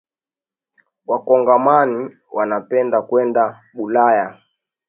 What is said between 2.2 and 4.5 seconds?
wanapenda kwenda bulaya